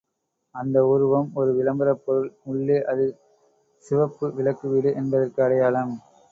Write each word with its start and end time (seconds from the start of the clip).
அந்த 0.55 0.77
உருவம் 0.85 1.29
ஒரு 1.33 1.51
விளம்பரப் 1.53 2.01
பொருள் 2.05 2.31
உள்ளே 2.45 2.79
அது 2.85 3.05
சிவப்பு 3.85 4.27
விளக்கு 4.35 4.67
வீடு 4.69 4.91
என்பதற்கு 4.95 5.39
அடையாளம். 5.43 5.95